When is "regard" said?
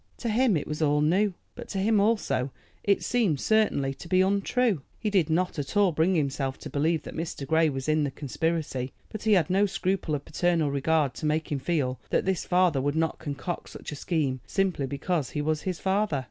10.71-11.13